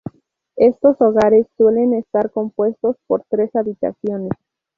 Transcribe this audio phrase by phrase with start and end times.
[0.55, 4.31] Estos hogares suelen estar compuestos por tres habitaciones.